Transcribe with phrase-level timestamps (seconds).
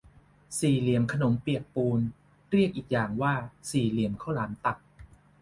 [0.59, 2.01] สี่เหลี่ยมขนมเปียกปูน
[2.51, 3.33] เรียกอีกอย่างว่า
[3.71, 4.77] สี่เหลี่ยมข้าวหลามตัด